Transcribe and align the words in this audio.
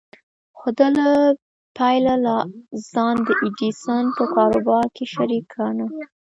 خو 0.57 0.67
ده 0.77 0.87
له 0.99 1.09
پيله 1.77 2.15
لا 2.25 2.39
ځان 2.91 3.15
د 3.27 3.29
ايډېسن 3.43 4.03
په 4.17 4.23
کاروبار 4.35 4.85
کې 4.95 5.05
شريک 5.13 5.43
ګاڼه. 5.55 5.87